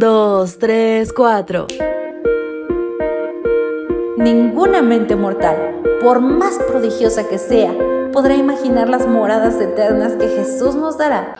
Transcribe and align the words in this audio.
2, 0.00 0.58
3, 0.58 1.12
4. 1.12 1.66
Ninguna 4.16 4.80
mente 4.80 5.14
mortal, 5.14 5.82
por 6.00 6.20
más 6.20 6.58
prodigiosa 6.66 7.28
que 7.28 7.36
sea, 7.36 7.76
podrá 8.10 8.34
imaginar 8.34 8.88
las 8.88 9.06
moradas 9.06 9.60
eternas 9.60 10.14
que 10.14 10.26
Jesús 10.26 10.74
nos 10.74 10.96
dará. 10.96 11.36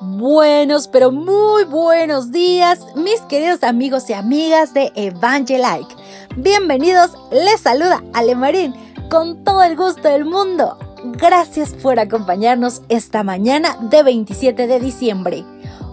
Buenos, 0.00 0.88
pero 0.88 1.12
muy 1.12 1.62
buenos 1.62 2.32
días, 2.32 2.80
mis 2.96 3.20
queridos 3.20 3.62
amigos 3.62 4.10
y 4.10 4.14
amigas 4.14 4.74
de 4.74 4.90
Evangelike. 4.96 5.94
Bienvenidos, 6.36 7.12
les 7.30 7.60
saluda 7.60 8.02
Ale 8.12 8.34
Marín 8.34 8.74
con 9.08 9.44
todo 9.44 9.62
el 9.62 9.76
gusto 9.76 10.08
del 10.08 10.24
mundo. 10.24 10.78
Gracias 11.06 11.74
por 11.74 12.00
acompañarnos 12.00 12.80
esta 12.88 13.22
mañana 13.22 13.76
de 13.90 14.02
27 14.02 14.66
de 14.66 14.80
diciembre. 14.80 15.44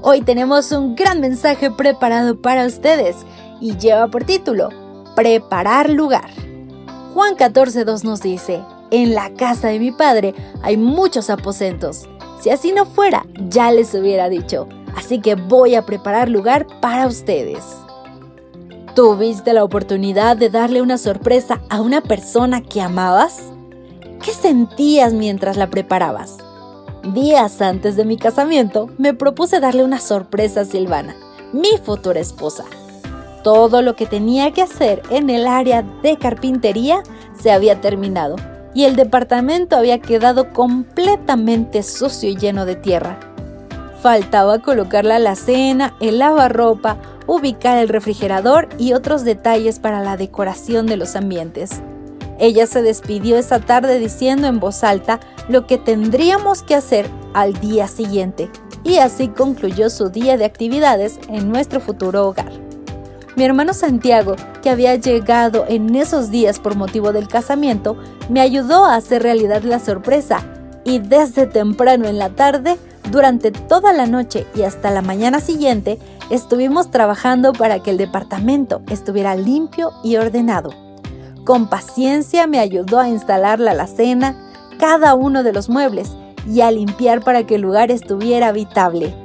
Hoy 0.02 0.22
tenemos 0.22 0.72
un 0.72 0.96
gran 0.96 1.20
mensaje 1.20 1.70
preparado 1.70 2.40
para 2.42 2.66
ustedes 2.66 3.18
y 3.60 3.76
lleva 3.76 4.08
por 4.08 4.24
título 4.24 4.70
Preparar 5.14 5.90
lugar. 5.90 6.30
Juan 7.14 7.36
14.2 7.36 8.06
nos 8.06 8.22
dice, 8.22 8.62
en 8.90 9.14
la 9.14 9.34
casa 9.34 9.68
de 9.68 9.80
mi 9.80 9.92
padre 9.92 10.34
hay 10.64 10.78
muchos 10.78 11.30
aposentos. 11.30 12.08
Si 12.40 12.50
así 12.50 12.72
no 12.72 12.86
fuera, 12.86 13.26
ya 13.50 13.70
les 13.74 13.94
hubiera 13.94 14.30
dicho. 14.30 14.70
Así 14.96 15.20
que 15.20 15.36
voy 15.36 15.76
a 15.76 15.86
preparar 15.86 16.30
lugar 16.30 16.68
para 16.80 17.06
ustedes. 17.06 17.66
¿Tuviste 18.96 19.52
la 19.52 19.66
oportunidad 19.66 20.38
de 20.38 20.50
darle 20.50 20.82
una 20.82 20.98
sorpresa 20.98 21.62
a 21.70 21.82
una 21.82 22.00
persona 22.00 22.62
que 22.62 22.80
amabas? 22.80 23.52
¿Qué 24.24 24.34
sentías 24.34 25.14
mientras 25.14 25.58
la 25.58 25.72
preparabas? 25.72 26.38
Días 27.12 27.60
antes 27.60 27.96
de 27.96 28.06
mi 28.06 28.18
casamiento, 28.18 28.88
me 29.00 29.16
propuse 29.16 29.60
darle 29.60 29.84
una 29.84 30.00
sorpresa 30.00 30.62
a 30.62 30.66
Silvana, 30.66 31.16
mi 31.54 31.80
futura 31.84 32.20
esposa. 32.20 32.66
Todo 33.44 33.82
lo 33.82 33.96
que 33.96 34.06
tenía 34.06 34.52
que 34.52 34.62
hacer 34.62 35.02
en 35.10 35.32
el 35.32 35.48
área 35.48 35.82
de 36.04 36.18
carpintería 36.18 37.02
se 37.42 37.52
había 37.52 37.82
terminado 37.82 38.36
y 38.76 38.84
el 38.84 38.96
departamento 38.96 39.76
había 39.76 39.98
quedado 39.98 40.54
completamente 40.54 41.82
sucio 41.82 42.30
y 42.30 42.38
lleno 42.38 42.66
de 42.66 42.76
tierra. 42.76 43.20
Faltaba 44.04 44.60
colocar 44.60 45.04
la 45.04 45.16
alacena, 45.16 45.96
el 46.00 46.20
lavarropa, 46.20 46.98
ubicar 47.26 47.80
el 47.80 47.90
refrigerador 47.90 48.70
y 48.78 48.94
otros 48.94 49.24
detalles 49.24 49.80
para 49.80 50.04
la 50.04 50.16
decoración 50.16 50.86
de 50.86 50.98
los 50.98 51.16
ambientes. 51.16 51.82
Ella 52.42 52.66
se 52.66 52.82
despidió 52.82 53.38
esa 53.38 53.60
tarde 53.60 54.00
diciendo 54.00 54.48
en 54.48 54.60
voz 54.60 54.84
alta 54.84 55.20
lo 55.48 55.68
que 55.68 55.78
tendríamos 55.78 56.64
que 56.64 56.74
hacer 56.74 57.08
al 57.36 57.54
día 57.54 57.88
siguiente, 57.88 58.50
y 58.84 58.98
así 58.98 59.28
concluyó 59.28 59.92
su 59.92 60.10
día 60.10 60.38
de 60.38 60.46
actividades 60.46 61.20
en 61.30 61.52
nuestro 61.52 61.80
futuro 61.80 62.28
hogar. 62.28 62.52
Mi 63.36 63.44
hermano 63.44 63.76
Santiago, 63.76 64.36
que 64.64 64.72
había 64.72 64.96
llegado 64.96 65.66
en 65.68 65.96
esos 65.96 66.32
días 66.32 66.60
por 66.60 66.76
motivo 66.76 67.14
del 67.14 67.28
casamiento, 67.28 67.96
me 68.28 68.42
ayudó 68.42 68.86
a 68.86 68.96
hacer 68.96 69.22
realidad 69.22 69.62
la 69.62 69.78
sorpresa 69.78 70.44
y 70.84 70.98
desde 70.98 71.46
temprano 71.46 72.08
en 72.08 72.18
la 72.18 72.30
tarde, 72.30 72.76
durante 73.12 73.52
toda 73.52 73.94
la 73.94 74.08
noche 74.08 74.48
y 74.56 74.64
hasta 74.64 74.90
la 74.90 75.04
mañana 75.04 75.42
siguiente, 75.42 76.00
estuvimos 76.32 76.90
trabajando 76.90 77.54
para 77.54 77.84
que 77.84 77.92
el 77.92 77.98
departamento 77.98 78.82
estuviera 78.90 79.36
limpio 79.36 79.92
y 80.04 80.16
ordenado. 80.16 80.91
Con 81.44 81.68
paciencia 81.68 82.46
me 82.46 82.60
ayudó 82.60 83.00
a 83.00 83.10
instalar 83.10 83.60
la 83.60 83.72
alacena, 83.72 84.36
cada 84.80 85.16
uno 85.16 85.42
de 85.42 85.54
los 85.54 85.70
muebles 85.70 86.16
y 86.48 86.62
a 86.62 86.70
limpiar 86.70 87.24
para 87.24 87.46
que 87.48 87.56
el 87.56 87.62
lugar 87.62 87.90
estuviera 87.90 88.50
habitable. 88.50 89.16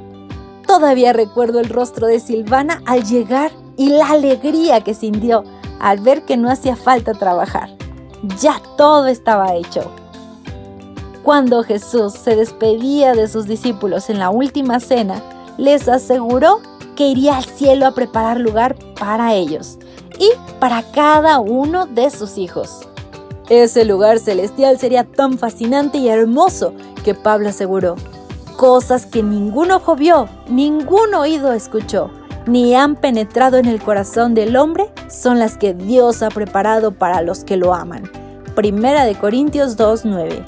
Todavía 0.65 1.13
recuerdo 1.13 1.59
el 1.59 1.69
rostro 1.69 2.07
de 2.07 2.19
Silvana 2.19 2.81
al 2.85 3.03
llegar 3.03 3.51
y 3.77 3.89
la 3.89 4.09
alegría 4.09 4.81
que 4.81 4.95
sintió 4.95 5.43
al 5.79 5.99
ver 5.99 6.23
que 6.23 6.37
no 6.37 6.49
hacía 6.49 6.75
falta 6.75 7.13
trabajar. 7.13 7.69
Ya 8.39 8.61
todo 8.77 9.05
estaba 9.05 9.53
hecho. 9.53 9.91
Cuando 11.21 11.63
Jesús 11.63 12.13
se 12.13 12.35
despedía 12.35 13.13
de 13.13 13.27
sus 13.27 13.45
discípulos 13.45 14.09
en 14.09 14.17
la 14.17 14.31
última 14.31 14.79
cena, 14.79 15.21
les 15.57 15.87
aseguró 15.87 16.61
que 16.95 17.07
iría 17.09 17.37
al 17.37 17.45
cielo 17.45 17.85
a 17.85 17.91
preparar 17.91 18.39
lugar 18.39 18.75
para 18.99 19.35
ellos 19.35 19.77
y 20.19 20.31
para 20.59 20.83
cada 20.83 21.39
uno 21.39 21.85
de 21.85 22.09
sus 22.09 22.37
hijos. 22.37 22.87
Ese 23.49 23.85
lugar 23.85 24.19
celestial 24.19 24.77
sería 24.77 25.05
tan 25.05 25.37
fascinante 25.37 25.97
y 25.99 26.09
hermoso 26.09 26.73
que 27.03 27.13
Pablo 27.13 27.49
aseguró, 27.49 27.95
cosas 28.57 29.05
que 29.05 29.23
ningún 29.23 29.71
ojo 29.71 29.95
vio, 29.95 30.27
ningún 30.49 31.13
oído 31.13 31.53
escuchó, 31.53 32.11
ni 32.47 32.75
han 32.75 32.95
penetrado 32.95 33.57
en 33.57 33.65
el 33.65 33.81
corazón 33.81 34.33
del 34.33 34.55
hombre 34.55 34.89
son 35.09 35.37
las 35.39 35.57
que 35.57 35.73
Dios 35.73 36.23
ha 36.23 36.29
preparado 36.29 36.91
para 36.91 37.21
los 37.21 37.43
que 37.43 37.57
lo 37.57 37.73
aman. 37.73 38.09
Primera 38.55 39.05
de 39.05 39.15
Corintios 39.15 39.77
2:9. 39.77 40.43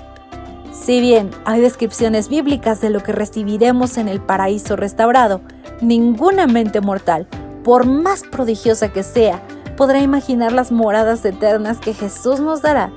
Si 0.72 1.02
bien 1.02 1.30
hay 1.46 1.62
descripciones 1.62 2.30
bíblicas 2.30 2.80
de 2.80 2.90
lo 2.90 3.04
que 3.04 3.12
recibiremos 3.12 3.98
en 3.98 4.08
el 4.08 4.22
paraíso 4.22 4.76
restaurado, 4.76 5.42
ninguna 5.82 6.48
mente 6.48 6.80
mortal, 6.82 7.28
por 7.64 7.86
más 7.86 8.24
prodigiosa 8.24 8.92
que 8.94 9.04
sea, 9.04 9.42
podrá 9.80 10.02
imaginar 10.02 10.52
las 10.52 10.74
moradas 10.74 11.24
eternas 11.24 11.78
que 11.78 11.94
Jesús 11.94 12.42
nos 12.42 12.62
dará 12.62 12.92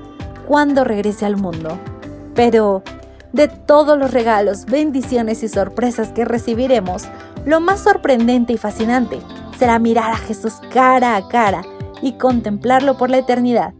cuando 0.49 0.83
regrese 0.83 1.25
al 1.25 1.37
mundo. 1.37 1.79
Pero, 2.35 2.83
de 3.31 3.47
todos 3.47 3.97
los 3.97 4.11
regalos, 4.11 4.65
bendiciones 4.65 5.43
y 5.43 5.47
sorpresas 5.47 6.09
que 6.09 6.25
recibiremos, 6.25 7.03
lo 7.45 7.61
más 7.61 7.79
sorprendente 7.79 8.51
y 8.51 8.57
fascinante 8.57 9.21
será 9.57 9.79
mirar 9.79 10.11
a 10.11 10.17
Jesús 10.17 10.55
cara 10.73 11.15
a 11.15 11.25
cara 11.29 11.61
y 12.01 12.17
contemplarlo 12.17 12.97
por 12.97 13.09
la 13.09 13.19
eternidad. 13.19 13.73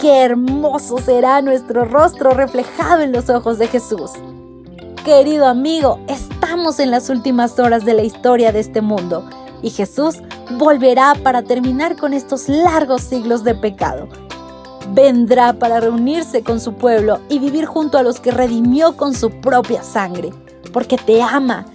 ¡Qué 0.00 0.24
hermoso 0.24 0.98
será 0.98 1.40
nuestro 1.40 1.84
rostro 1.84 2.30
reflejado 2.30 3.02
en 3.02 3.12
los 3.12 3.30
ojos 3.30 3.58
de 3.58 3.68
Jesús! 3.68 4.10
Querido 5.04 5.46
amigo, 5.46 6.00
estamos 6.08 6.80
en 6.80 6.90
las 6.90 7.10
últimas 7.10 7.60
horas 7.60 7.84
de 7.84 7.94
la 7.94 8.02
historia 8.02 8.50
de 8.50 8.58
este 8.58 8.80
mundo 8.80 9.24
y 9.62 9.70
Jesús 9.70 10.20
volverá 10.52 11.14
para 11.22 11.42
terminar 11.42 11.96
con 11.96 12.14
estos 12.14 12.48
largos 12.48 13.02
siglos 13.02 13.44
de 13.44 13.54
pecado. 13.54 14.08
Vendrá 14.90 15.54
para 15.54 15.80
reunirse 15.80 16.42
con 16.42 16.60
su 16.60 16.74
pueblo 16.74 17.20
y 17.28 17.38
vivir 17.38 17.64
junto 17.64 17.98
a 17.98 18.02
los 18.02 18.20
que 18.20 18.30
redimió 18.30 18.96
con 18.96 19.14
su 19.14 19.30
propia 19.40 19.82
sangre, 19.82 20.30
porque 20.72 20.96
te 20.96 21.22
ama 21.22 21.66